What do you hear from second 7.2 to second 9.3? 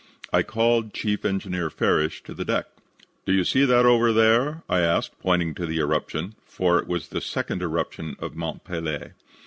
second eruption of Mont Pelee.